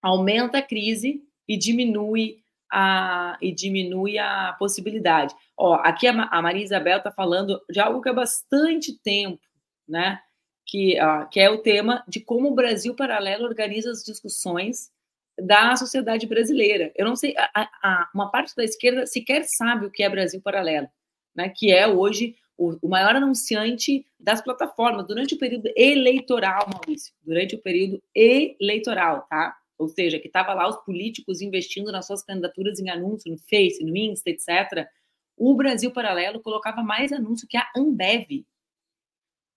[0.00, 5.34] aumenta a crise e diminui a, e diminui a possibilidade.
[5.56, 9.40] Ó, aqui a, a Maria Isabel está falando de algo que há bastante tempo,
[9.88, 10.20] né?
[10.66, 14.90] Que, uh, que é o tema de como o Brasil Paralelo organiza as discussões
[15.38, 16.92] da sociedade brasileira.
[16.96, 20.40] Eu não sei, a, a, uma parte da esquerda sequer sabe o que é Brasil
[20.40, 20.88] Paralelo,
[21.34, 21.52] né?
[21.54, 27.54] Que é hoje o, o maior anunciante das plataformas durante o período eleitoral, Maurício, durante
[27.54, 29.56] o período eleitoral, tá?
[29.78, 33.84] Ou seja, que estava lá os políticos investindo nas suas candidaturas em anúncio no Face,
[33.84, 34.88] no Insta, etc.
[35.36, 38.44] O Brasil Paralelo colocava mais anúncio que a Ambev.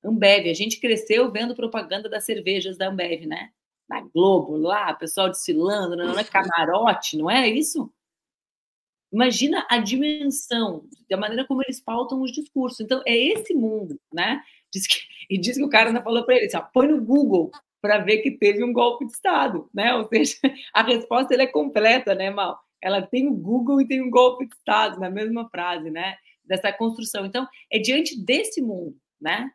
[0.03, 3.51] Ambev, a gente cresceu vendo propaganda das cervejas da Ambev, né?
[3.87, 7.91] Na Globo, lá, pessoal desfilando, não é camarote, não é isso?
[9.11, 12.79] Imagina a dimensão, da maneira como eles pautam os discursos.
[12.79, 14.43] Então, é esse mundo, né?
[14.71, 17.49] Diz que, e diz que o cara ainda falou para ele, assim, põe no Google
[17.81, 19.93] para ver que teve um golpe de Estado, né?
[19.95, 20.35] Ou seja,
[20.73, 22.59] a resposta é completa, né, Mal?
[22.81, 26.15] Ela tem o Google e tem um golpe de Estado na mesma frase, né?
[26.43, 27.25] Dessa construção.
[27.25, 29.49] Então, é diante desse mundo, né?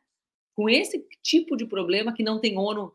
[0.54, 2.92] Com esse tipo de problema que não tem ONU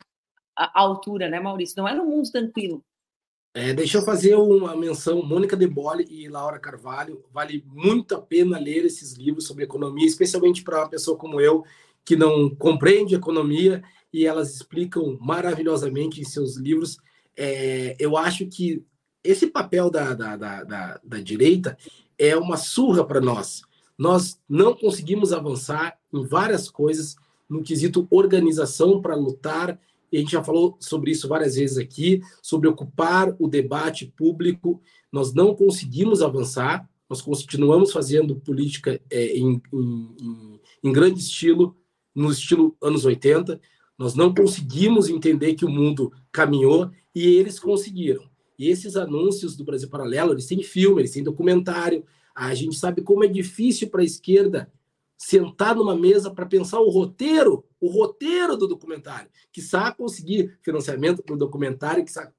[0.55, 1.75] à altura, né, Maurício?
[1.77, 2.83] Não é um mundo tranquilo,
[3.53, 7.25] é, deixa eu fazer uma menção, Mônica De Bolle e Laura Carvalho.
[7.31, 11.65] Vale muito a pena ler esses livros sobre economia, especialmente para uma pessoa como eu,
[12.05, 16.97] que não compreende economia, e elas explicam maravilhosamente em seus livros.
[17.35, 18.83] É, eu acho que
[19.23, 21.77] esse papel da, da, da, da, da direita
[22.17, 23.61] é uma surra para nós.
[23.97, 27.15] Nós não conseguimos avançar em várias coisas
[27.49, 29.79] no quesito organização para lutar
[30.11, 34.81] e a gente já falou sobre isso várias vezes aqui, sobre ocupar o debate público.
[35.11, 41.75] Nós não conseguimos avançar, nós continuamos fazendo política é, em, em, em grande estilo,
[42.13, 43.59] no estilo anos 80.
[43.99, 48.23] Nós não conseguimos entender que o mundo caminhou e eles conseguiram.
[48.57, 52.05] E esses anúncios do Brasil Paralelo, eles têm filme, eles têm documentário.
[52.33, 54.71] A gente sabe como é difícil para a esquerda
[55.17, 61.21] sentar numa mesa para pensar o roteiro, o roteiro do documentário, que sabe conseguir financiamento
[61.21, 62.31] para o documentário, que sabe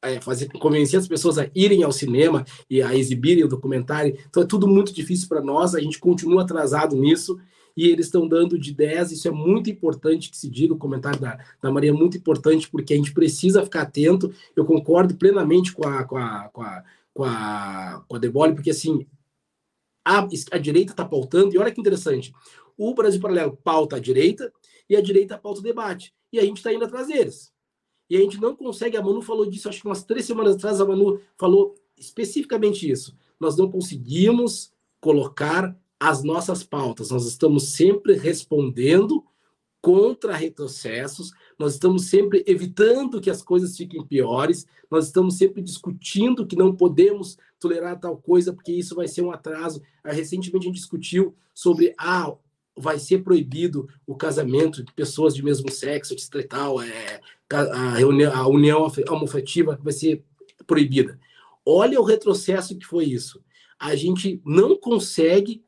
[0.00, 4.16] é, fazer convencer as pessoas a irem ao cinema e a exibirem o documentário.
[4.28, 7.38] Então é tudo muito difícil para nós, a gente continua atrasado nisso
[7.76, 11.20] e eles estão dando de 10, isso é muito importante que se diga, o comentário
[11.20, 15.72] da, da Maria é muito importante, porque a gente precisa ficar atento, eu concordo plenamente
[15.72, 19.06] com a, com a, com a, com a, com a Debole, porque assim,
[20.04, 22.32] a, a direita está pautando, e olha que interessante,
[22.76, 24.52] o Brasil Paralelo pauta a direita
[24.88, 26.12] e a direita pauta o debate.
[26.32, 27.52] E a gente está indo atrás deles.
[28.10, 30.80] E a gente não consegue, a Manu falou disso, acho que umas três semanas atrás,
[30.80, 33.16] a Manu falou especificamente isso.
[33.38, 39.24] Nós não conseguimos colocar as nossas pautas, nós estamos sempre respondendo
[39.80, 46.46] contra retrocessos, nós estamos sempre evitando que as coisas fiquem piores, nós estamos sempre discutindo
[46.46, 49.82] que não podemos tolerar tal coisa porque isso vai ser um atraso.
[50.02, 52.34] Ah, recentemente a gente discutiu sobre ah,
[52.76, 56.34] vai ser proibido o casamento de pessoas de mesmo sexo, etc.
[56.36, 60.24] E tal, é, a, reunião, a união homoafetiva vai ser
[60.66, 61.18] proibida.
[61.64, 63.42] Olha o retrocesso que foi isso.
[63.78, 65.62] A gente não consegue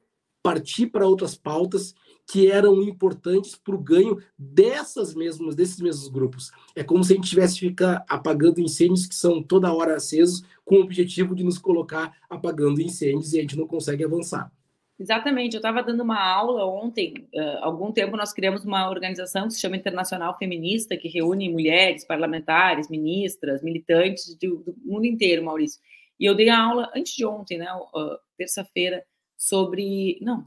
[0.46, 1.92] partir para outras pautas
[2.30, 6.52] que eram importantes para o ganho dessas mesmas, desses mesmos grupos.
[6.76, 10.44] É como se a gente tivesse que ficar apagando incêndios que são toda hora acesos,
[10.64, 14.52] com o objetivo de nos colocar apagando incêndios e a gente não consegue avançar.
[15.00, 19.54] Exatamente, eu estava dando uma aula ontem, uh, algum tempo nós criamos uma organização que
[19.54, 25.80] se chama Internacional Feminista, que reúne mulheres, parlamentares, ministras, militantes do, do mundo inteiro, Maurício.
[26.20, 29.04] E eu dei a aula antes de ontem, né, uh, terça-feira,
[29.37, 30.46] sobre, não,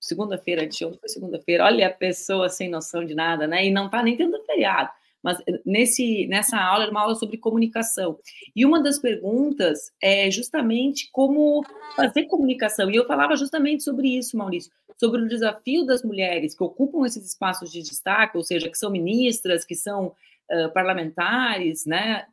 [0.00, 4.02] segunda-feira, de foi segunda-feira, olha a pessoa sem noção de nada, né, e não está
[4.02, 4.90] nem tendo feriado.
[5.22, 8.18] mas nesse, nessa aula era uma aula sobre comunicação.
[8.54, 11.64] E uma das perguntas é justamente como
[11.96, 12.90] fazer comunicação.
[12.90, 17.26] E eu falava justamente sobre isso, Maurício, sobre o desafio das mulheres que ocupam esses
[17.26, 20.14] espaços de destaque, ou seja, que são ministras, que são
[20.50, 22.26] uh, parlamentares, né,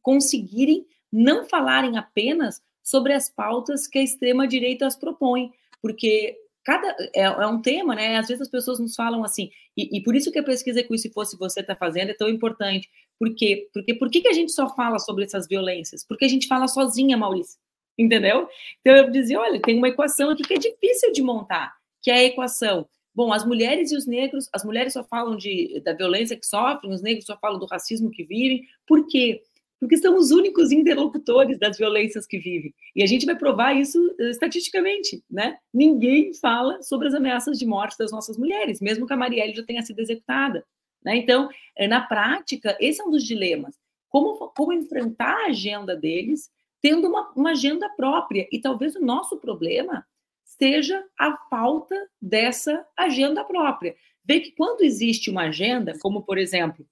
[0.00, 7.46] conseguirem não falarem apenas sobre as pautas que a extrema-direita propõe, porque cada é, é,
[7.46, 8.16] um tema, né?
[8.16, 10.98] Às vezes as pessoas nos falam assim, e, e por isso que a pesquisa que
[10.98, 12.88] Se Fosse Você está fazendo é tão importante.
[13.18, 13.68] Por quê?
[13.72, 16.04] Porque por que, que a gente só fala sobre essas violências?
[16.06, 17.58] Porque a gente fala sozinha, Maurício.
[17.98, 18.48] Entendeu?
[18.80, 22.14] Então eu dizia, olha, tem uma equação aqui que é difícil de montar, que é
[22.14, 22.88] a equação.
[23.14, 26.90] Bom, as mulheres e os negros, as mulheres só falam de, da violência que sofrem,
[26.90, 28.62] os negros só falam do racismo que vivem.
[28.86, 29.42] Por quê?
[29.82, 32.72] Porque são os únicos interlocutores das violências que vivem.
[32.94, 35.58] E a gente vai provar isso uh, estatisticamente, né?
[35.74, 39.64] Ninguém fala sobre as ameaças de morte das nossas mulheres, mesmo que a Marielle já
[39.64, 40.64] tenha sido executada.
[41.04, 41.16] Né?
[41.16, 43.74] Então, eh, na prática, esse é um dos dilemas.
[44.08, 46.48] Como, como enfrentar a agenda deles
[46.80, 48.46] tendo uma, uma agenda própria?
[48.52, 50.06] E talvez o nosso problema
[50.44, 53.96] seja a falta dessa agenda própria.
[54.24, 56.86] Ver que quando existe uma agenda, como, por exemplo,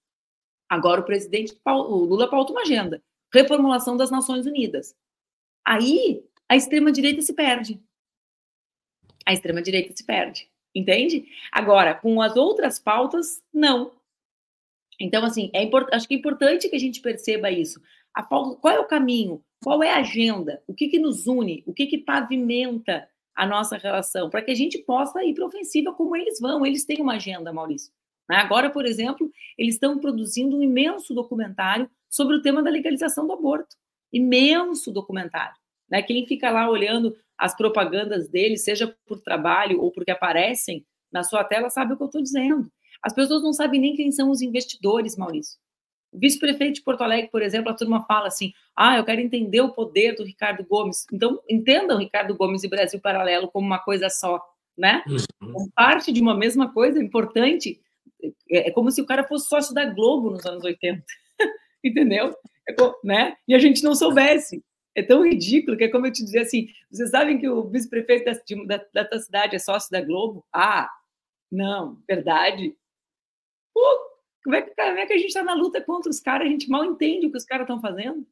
[0.70, 3.02] Agora o presidente o Lula pauta uma agenda,
[3.34, 4.94] reformulação das Nações Unidas.
[5.66, 7.82] Aí a extrema direita se perde.
[9.26, 11.26] A extrema direita se perde, entende?
[11.50, 13.92] Agora, com as outras pautas, não.
[15.00, 17.80] Então, assim, é acho que é importante que a gente perceba isso.
[18.28, 18.60] Pauta...
[18.60, 19.42] Qual é o caminho?
[19.62, 20.62] Qual é a agenda?
[20.68, 21.64] O que, que nos une?
[21.66, 24.30] O que, que pavimenta a nossa relação?
[24.30, 26.64] Para que a gente possa ir para ofensiva como eles vão.
[26.64, 27.92] Eles têm uma agenda, Maurício.
[28.30, 28.36] Né?
[28.36, 33.32] Agora, por exemplo, eles estão produzindo um imenso documentário sobre o tema da legalização do
[33.32, 33.74] aborto.
[34.12, 35.56] Imenso documentário.
[35.90, 36.00] Né?
[36.00, 41.42] Quem fica lá olhando as propagandas deles, seja por trabalho ou porque aparecem na sua
[41.42, 42.70] tela, sabe o que eu estou dizendo.
[43.02, 45.58] As pessoas não sabem nem quem são os investidores, Maurício.
[46.12, 49.60] O vice-prefeito de Porto Alegre, por exemplo, a turma fala assim: ah, eu quero entender
[49.60, 51.04] o poder do Ricardo Gomes.
[51.12, 54.40] Então, entendam Ricardo Gomes e Brasil Paralelo como uma coisa só,
[54.78, 55.02] né?
[55.08, 55.52] Uhum.
[55.52, 57.80] Como parte de uma mesma coisa importante
[58.50, 61.04] é, é como se o cara fosse sócio da Globo nos anos 80,
[61.84, 62.34] entendeu?
[62.68, 63.36] É como, né?
[63.46, 64.62] E a gente não soubesse.
[64.94, 68.24] É tão ridículo que é como eu te dizer assim: vocês sabem que o vice-prefeito
[68.66, 70.44] da, da, da cidade é sócio da Globo?
[70.52, 70.90] Ah,
[71.50, 72.76] não, verdade.
[73.72, 73.80] Pô,
[74.44, 76.46] como é, que, como é que a gente está na luta contra os caras?
[76.46, 78.26] A gente mal entende o que os caras estão fazendo.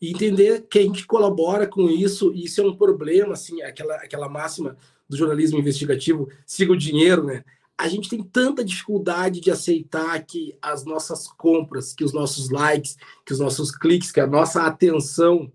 [0.00, 4.28] E entender que a gente colabora com isso, isso é um problema, assim, aquela, aquela
[4.28, 4.76] máxima
[5.08, 7.44] do jornalismo investigativo, siga o dinheiro, né?
[7.78, 12.96] A gente tem tanta dificuldade de aceitar que as nossas compras, que os nossos likes,
[13.24, 15.52] que os nossos cliques, que a nossa atenção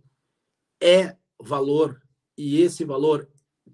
[0.80, 2.00] é valor.
[2.38, 3.28] E esse valor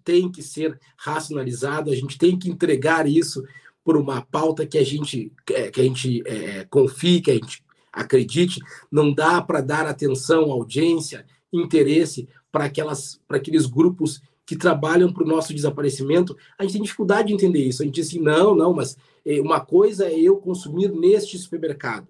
[0.04, 3.44] tem que ser racionalizado, a gente tem que entregar isso
[3.84, 7.64] por uma pauta que a gente é, que a gente é, confie, que a gente
[7.92, 12.66] acredite, não dá para dar atenção, audiência, interesse para
[13.30, 17.82] aqueles grupos que trabalham para o nosso desaparecimento, a gente tem dificuldade de entender isso.
[17.82, 22.08] A gente diz assim, não, não, mas é, uma coisa é eu consumir neste supermercado,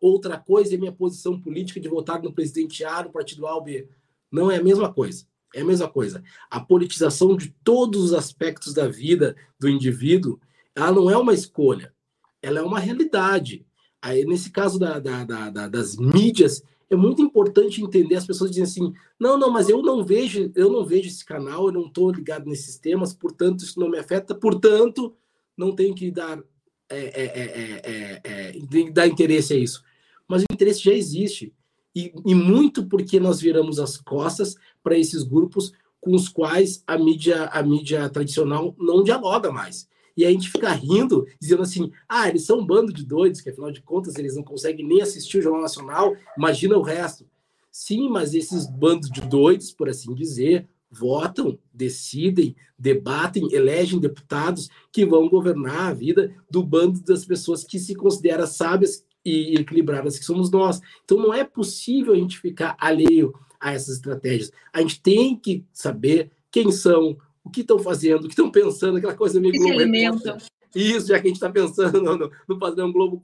[0.00, 3.64] outra coisa é minha posição política de votar no presidente A, no partido A ou
[3.64, 3.88] B.
[4.30, 5.26] Não é a mesma coisa.
[5.52, 6.22] É a mesma coisa.
[6.48, 10.38] A politização de todos os aspectos da vida do indivíduo,
[10.76, 11.92] ela não é uma escolha,
[12.40, 13.66] ela é uma realidade.
[14.00, 18.64] Aí, nesse caso da, da, da, das mídias, é muito importante entender as pessoas dizem
[18.64, 22.10] assim não não mas eu não vejo eu não vejo esse canal eu não estou
[22.10, 25.14] ligado nesses temas portanto isso não me afeta portanto
[25.56, 26.42] não tenho que dar
[26.90, 29.82] é, é, é, dar interesse a isso.
[30.26, 31.54] Mas o interesse já existe.
[31.94, 36.96] E, e muito porque nós viramos as costas para esses grupos com os quais a
[36.96, 42.28] mídia a mídia tradicional não dialoga mais e a gente fica rindo, dizendo assim: ah,
[42.28, 45.38] eles são um bando de doidos, que afinal de contas eles não conseguem nem assistir
[45.38, 47.26] o Jornal Nacional, imagina o resto.
[47.70, 55.06] Sim, mas esses bandos de doidos, por assim dizer, votam, decidem, debatem, elegem deputados que
[55.06, 60.24] vão governar a vida do bando das pessoas que se consideram sábias e equilibradas que
[60.24, 60.80] somos nós.
[61.04, 64.50] Então não é possível a gente ficar alheio a essas estratégias.
[64.72, 68.98] A gente tem que saber quem são, o que estão fazendo, o que estão pensando,
[68.98, 69.72] aquela coisa meio Globo.
[69.72, 70.36] alimentam.
[70.74, 73.22] Isso, já que a gente está pensando no, no, padrão Globo.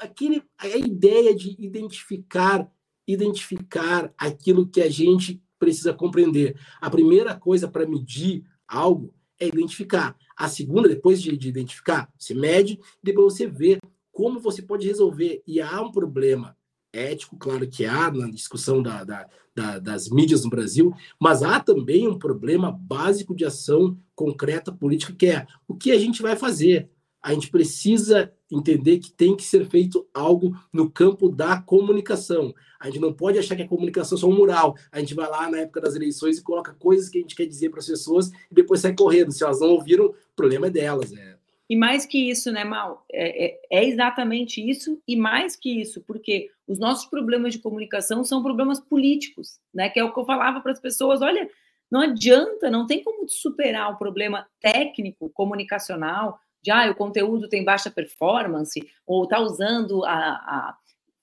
[0.00, 2.70] Aquele, a ideia de identificar,
[3.06, 6.58] identificar aquilo que a gente precisa compreender.
[6.80, 10.16] A primeira coisa para medir algo é identificar.
[10.36, 13.78] A segunda, depois de, de identificar, você mede, depois você vê
[14.12, 15.42] como você pode resolver.
[15.46, 16.56] E há um problema
[16.92, 21.60] ético, claro que há na discussão da, da, da, das mídias no Brasil, mas há
[21.60, 26.36] também um problema básico de ação concreta política, que é o que a gente vai
[26.36, 26.88] fazer.
[27.22, 32.54] A gente precisa entender que tem que ser feito algo no campo da comunicação.
[32.80, 34.76] A gente não pode achar que a comunicação é só um mural.
[34.90, 37.46] A gente vai lá na época das eleições e coloca coisas que a gente quer
[37.46, 39.32] dizer para as pessoas e depois sai correndo.
[39.32, 41.12] Se elas não ouviram, o problema é delas.
[41.12, 41.36] É.
[41.68, 43.04] E mais que isso, né, Mal?
[43.12, 48.22] É, é, é, exatamente isso, e mais que isso, porque os nossos problemas de comunicação
[48.22, 49.88] são problemas políticos, né?
[49.88, 51.48] Que é o que eu falava para as pessoas: olha,
[51.90, 57.64] não adianta, não tem como superar o problema técnico, comunicacional, de ah, o conteúdo tem
[57.64, 60.76] baixa performance, ou está usando a, a,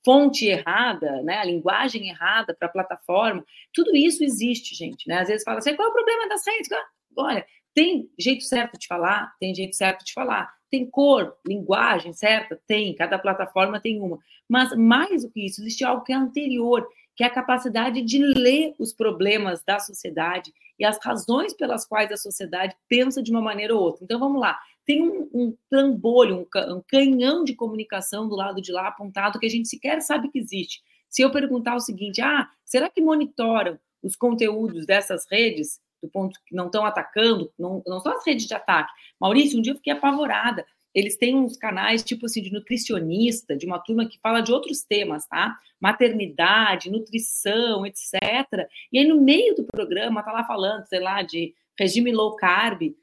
[0.04, 3.44] fonte errada, né, a linguagem errada para a plataforma.
[3.74, 5.08] Tudo isso existe, gente.
[5.08, 5.20] Né?
[5.20, 6.70] Às vezes fala assim, qual é o problema das redes?
[7.18, 9.34] Olha, tem jeito certo de falar?
[9.40, 10.54] Tem jeito certo de falar.
[10.70, 12.60] Tem cor, linguagem certa?
[12.68, 12.94] Tem.
[12.96, 14.20] Cada plataforma tem uma.
[14.48, 18.20] Mas mais do que isso, existe algo que é anterior, que é a capacidade de
[18.20, 23.42] ler os problemas da sociedade e as razões pelas quais a sociedade pensa de uma
[23.42, 24.04] maneira ou outra.
[24.04, 28.72] Então vamos lá tem um, um trambolho, um, um canhão de comunicação do lado de
[28.72, 30.82] lá apontado que a gente sequer sabe que existe.
[31.10, 36.40] Se eu perguntar o seguinte, ah, será que monitoram os conteúdos dessas redes, do ponto
[36.46, 38.92] que não estão atacando, não, não são as redes de ataque?
[39.20, 40.66] Maurício, um dia eu fiquei apavorada.
[40.94, 44.82] Eles têm uns canais, tipo assim, de nutricionista, de uma turma que fala de outros
[44.84, 45.58] temas, tá?
[45.80, 48.22] Maternidade, nutrição, etc.
[48.94, 52.96] E aí, no meio do programa, tá lá falando, sei lá, de regime low carb,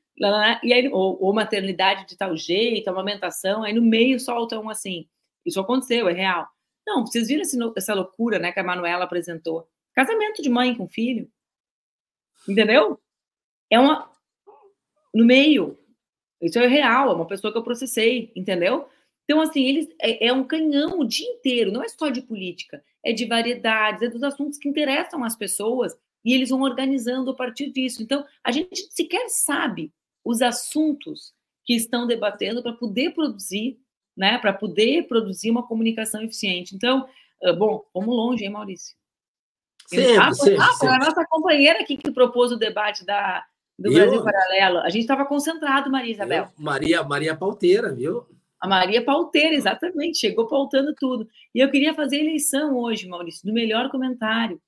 [0.63, 5.07] e aí, ou, ou, maternidade de tal jeito, amamentação, aí no meio soltam assim,
[5.45, 6.47] isso aconteceu, é real.
[6.87, 7.43] Não, vocês viram
[7.77, 9.67] essa loucura, né, que a Manuela apresentou?
[9.95, 11.29] Casamento de mãe com filho.
[12.49, 12.99] Entendeu?
[13.71, 14.11] É uma.
[15.15, 15.79] No meio.
[16.41, 18.89] Isso é real, é uma pessoa que eu processei, entendeu?
[19.25, 22.83] Então, assim, eles é, é, um canhão o dia inteiro, não é só de política,
[23.05, 27.35] é de variedades, é dos assuntos que interessam as pessoas e eles vão organizando a
[27.35, 28.03] partir disso.
[28.03, 29.93] Então, a gente sequer sabe
[30.25, 31.33] os assuntos
[31.65, 33.79] que estão debatendo para poder produzir,
[34.17, 36.75] né, para poder produzir uma comunicação eficiente.
[36.75, 37.09] Então,
[37.43, 38.97] uh, bom, vamos longe, hein, Maurício?
[39.87, 40.95] Sempre, ah, sempre, ah, sempre.
[40.95, 43.45] A nossa companheira aqui que propôs o debate da,
[43.79, 43.95] do eu?
[43.95, 44.79] Brasil Paralelo.
[44.79, 46.45] A gente estava concentrado, Maria Isabel.
[46.45, 46.65] Eu?
[46.65, 48.27] Maria, Maria Pauteira, viu?
[48.61, 51.29] A Maria Pauteira, exatamente, chegou pautando tudo.
[51.55, 54.61] E eu queria fazer eleição hoje, Maurício, do melhor comentário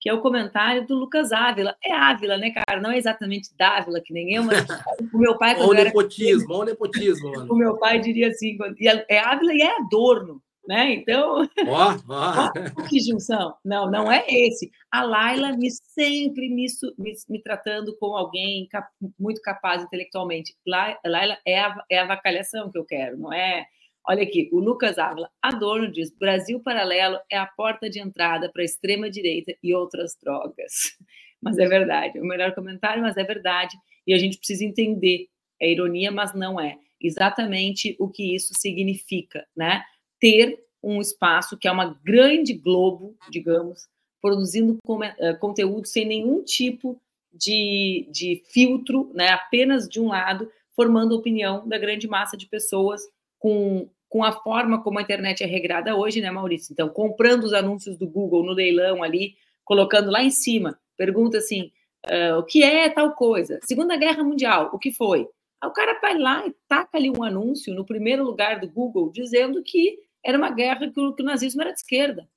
[0.00, 1.76] que é o comentário do Lucas Ávila.
[1.84, 2.80] É Ávila, né, cara?
[2.80, 4.66] Não é exatamente Dávila, que nem eu, mas
[5.12, 5.54] o meu pai...
[5.60, 7.30] Olha o nepotismo, olha o nepotismo.
[7.30, 7.52] Mano.
[7.52, 10.94] O meu pai diria assim, é, é Ávila e é Adorno, né?
[10.94, 11.48] Então...
[11.66, 13.56] Ó, que junção.
[13.64, 14.70] Não, não é esse.
[14.88, 16.66] A Laila me sempre me,
[16.96, 20.54] me, me tratando como alguém cap, muito capaz intelectualmente.
[20.64, 23.66] Laila é a, é a vacalhação que eu quero, não é
[24.08, 28.62] Olha aqui, o Lucas Ávila, Adorno diz: Brasil Paralelo é a porta de entrada para
[28.62, 30.96] a extrema-direita e outras drogas.
[31.42, 33.74] Mas é verdade, é o melhor comentário, mas é verdade.
[34.06, 35.26] E a gente precisa entender.
[35.58, 36.76] É ironia, mas não é.
[37.00, 39.82] Exatamente o que isso significa, né?
[40.20, 43.88] Ter um espaço que é uma grande globo, digamos,
[44.20, 44.78] produzindo
[45.18, 47.00] eh, conteúdo sem nenhum tipo
[47.32, 49.28] de, de filtro, né?
[49.28, 53.02] apenas de um lado, formando a opinião da grande massa de pessoas
[53.38, 56.72] com, com a forma como a internet é regrada hoje, né, Maurício?
[56.72, 61.70] Então, comprando os anúncios do Google no leilão ali, colocando lá em cima, pergunta assim:
[62.06, 63.60] uh, o que é tal coisa?
[63.62, 65.28] Segunda Guerra Mundial, o que foi?
[65.60, 69.10] Aí o cara vai lá e taca ali um anúncio no primeiro lugar do Google
[69.12, 72.28] dizendo que era uma guerra que o, que o nazismo era de esquerda.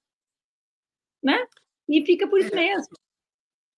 [1.21, 1.45] Né?
[1.87, 2.55] E fica por isso é.
[2.55, 2.93] mesmo.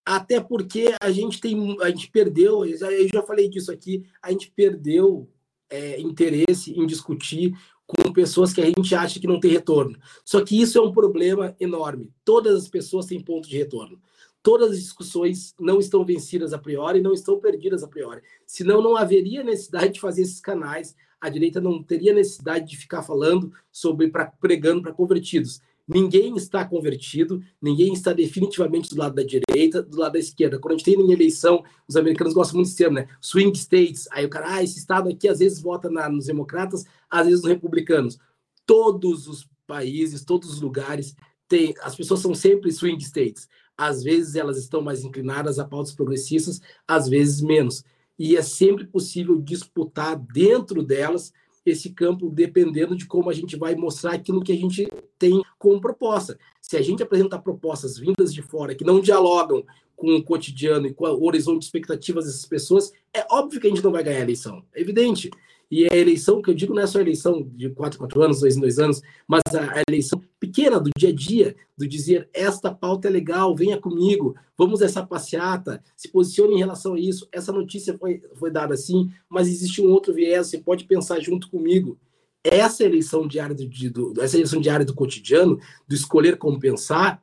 [0.05, 4.51] Até porque a gente tem, a gente perdeu, eu já falei disso aqui, a gente
[4.51, 5.27] perdeu
[5.69, 9.97] é, interesse em discutir com pessoas que a gente acha que não tem retorno.
[10.23, 12.11] Só que isso é um problema enorme.
[12.23, 13.99] Todas as pessoas têm ponto de retorno.
[14.41, 18.21] Todas as discussões não estão vencidas a priori, não estão perdidas a priori.
[18.45, 20.95] Senão, não haveria necessidade de fazer esses canais.
[21.25, 25.59] A direita não teria necessidade de ficar falando sobre, pra, pregando para convertidos.
[25.87, 30.59] Ninguém está convertido, ninguém está definitivamente do lado da direita, do lado da esquerda.
[30.59, 33.07] Quando a gente tem em eleição, os americanos gostam muito desse termo, né?
[33.19, 34.07] Swing states.
[34.11, 37.41] Aí o cara, ah, esse estado aqui às vezes vota na, nos democratas, às vezes
[37.41, 38.19] nos republicanos.
[38.63, 41.15] Todos os países, todos os lugares,
[41.47, 43.47] tem, as pessoas são sempre swing states.
[43.75, 47.83] Às vezes elas estão mais inclinadas a pautas progressistas, às vezes menos.
[48.17, 51.33] E é sempre possível disputar dentro delas
[51.65, 54.87] esse campo dependendo de como a gente vai mostrar aquilo que a gente
[55.17, 56.37] tem como proposta.
[56.61, 60.93] Se a gente apresentar propostas vindas de fora que não dialogam com o cotidiano e
[60.93, 64.19] com o horizonte de expectativas dessas pessoas, é óbvio que a gente não vai ganhar
[64.19, 64.63] a eleição.
[64.73, 65.31] É evidente.
[65.71, 68.39] E a eleição, que eu digo, não é só a eleição de quatro, quatro anos,
[68.39, 70.21] dois em dois anos, mas a eleição
[70.55, 75.05] pequena do dia a dia, do dizer esta pauta é legal, venha comigo, vamos essa
[75.05, 77.27] passeata, se posicione em relação a isso.
[77.29, 81.49] Essa notícia foi, foi dada assim, mas existe um outro viés, você pode pensar junto
[81.49, 81.99] comigo.
[82.41, 87.21] essa eleição diária do, do, essa eleição diária do cotidiano, do escolher compensar,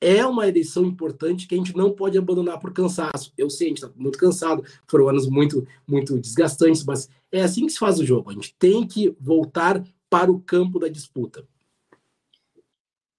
[0.00, 3.32] é uma eleição importante que a gente não pode abandonar por cansaço.
[3.36, 7.66] Eu sei, a gente está muito cansado, foram anos muito, muito desgastantes, mas é assim
[7.66, 8.30] que se faz o jogo.
[8.30, 11.46] A gente tem que voltar para o campo da disputa.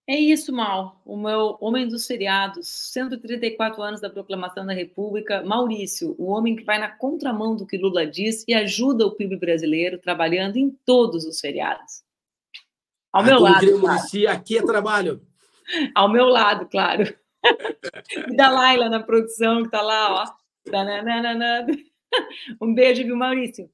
[0.05, 1.01] É isso, Mal.
[1.05, 6.63] O meu homem dos feriados, 134 anos da proclamação da República, Maurício, o homem que
[6.63, 11.23] vai na contramão do que Lula diz e ajuda o PIB brasileiro trabalhando em todos
[11.25, 12.03] os feriados.
[13.13, 13.79] Ao ah, meu lado.
[13.79, 14.29] Claro.
[14.29, 15.21] aqui é trabalho.
[15.95, 17.03] Ao meu lado, claro.
[18.27, 20.43] e da Laila na produção, que está lá, ó.
[22.61, 23.71] Um beijo, viu, Maurício?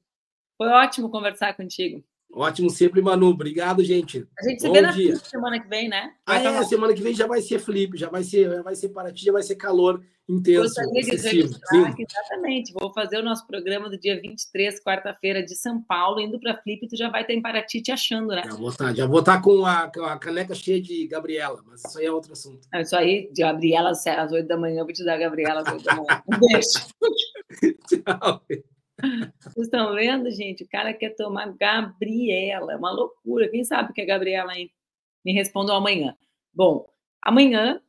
[0.56, 2.04] Foi ótimo conversar contigo.
[2.32, 3.28] Ótimo sempre, Manu.
[3.28, 4.26] Obrigado, gente.
[4.38, 5.16] A gente se Bom vê na dia.
[5.16, 6.12] semana que vem, né?
[6.24, 8.88] Ah, é, semana que vem já vai ser flip, já vai ser, já vai ser
[8.90, 11.52] Paraty, já vai ser calor intenso, excessivo.
[11.98, 12.72] exatamente.
[12.72, 16.86] Vou fazer o nosso programa do dia 23, quarta-feira, de São Paulo, indo para Flip,
[16.86, 18.42] tu já vai estar em Paraty te achando, né?
[18.44, 21.06] Já vou estar, tá, já vou estar tá com, a, com a caneca cheia de
[21.08, 22.60] Gabriela, mas isso aí é outro assunto.
[22.72, 25.62] É, isso aí, de Gabriela às 8 da manhã, eu vou te dar a Gabriela
[25.62, 26.22] às 8 da manhã.
[26.30, 27.78] Um beijo.
[27.88, 28.42] Tchau.
[29.40, 30.64] Vocês estão vendo, gente?
[30.64, 32.72] O cara quer tomar Gabriela.
[32.72, 33.48] É uma loucura.
[33.48, 34.70] Quem sabe o que é Gabriela, hein?
[35.24, 36.16] Me respondam amanhã.
[36.52, 36.88] Bom,
[37.22, 37.80] amanhã,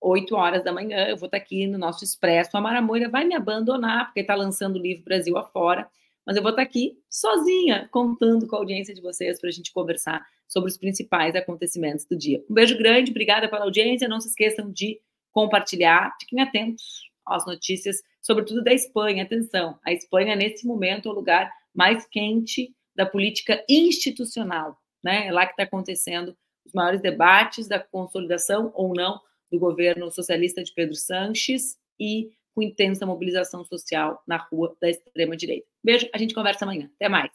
[0.00, 2.56] 8 horas da manhã, eu vou estar aqui no nosso Expresso.
[2.56, 5.88] A Mara Moira vai me abandonar, porque está lançando o livro Brasil afora.
[6.26, 9.72] Mas eu vou estar aqui sozinha, contando com a audiência de vocês para a gente
[9.72, 12.44] conversar sobre os principais acontecimentos do dia.
[12.48, 14.08] Um beijo grande, obrigada pela audiência.
[14.08, 15.00] Não se esqueçam de
[15.32, 19.24] compartilhar, fiquem atentos às notícias sobretudo da Espanha.
[19.24, 24.78] Atenção, a Espanha, nesse momento, é o lugar mais quente da política institucional.
[25.02, 25.26] Né?
[25.26, 29.20] É lá que está acontecendo os maiores debates da consolidação ou não
[29.50, 35.66] do governo socialista de Pedro Sanches e com intensa mobilização social na rua da extrema-direita.
[35.82, 36.90] Beijo, a gente conversa amanhã.
[36.96, 37.30] Até mais.